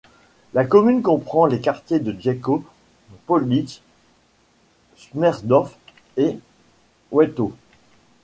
La 0.55 0.65
commune 0.65 1.03
comprend 1.03 1.45
les 1.45 1.61
quartiers 1.61 1.99
de 1.99 2.11
Gieckau, 2.19 2.63
Pohlitz, 3.27 3.81
Schmerdorf 4.95 5.77
et 6.17 6.39
Wethau. 7.11 7.53